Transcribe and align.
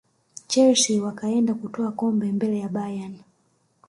chelsea 0.47 1.03
wakaenda 1.03 1.53
kutwaa 1.53 1.91
kombe 1.91 2.31
mbele 2.31 2.59
ya 2.59 2.69
bayern 2.69 3.19